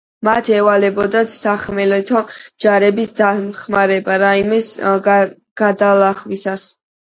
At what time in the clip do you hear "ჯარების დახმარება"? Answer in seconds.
2.65-4.19